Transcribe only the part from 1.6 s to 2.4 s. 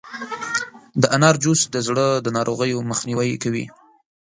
د زړه د